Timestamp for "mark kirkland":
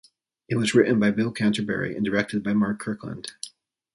2.53-3.33